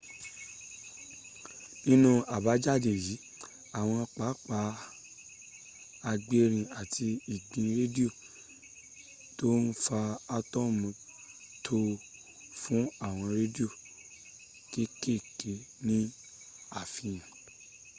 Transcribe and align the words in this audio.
nínú 1.87 2.11
àbájáde 2.35 2.91
yìí 3.05 3.15
àwọn 3.79 4.01
pápá 4.17 4.59
agbérin 6.09 6.65
àti 6.81 7.07
ìgbì 7.35 7.59
rádíò 7.77 8.09
tó 9.37 9.47
ń 9.63 9.65
fa 9.85 10.01
átọ̀mù 10.37 10.89
tó 11.65 11.75
fún 12.61 12.83
àwọn 13.07 13.25
rádìò 13.37 13.69
kéèkèé 14.71 15.53
ní 15.87 15.97
àfihàn 16.81 17.21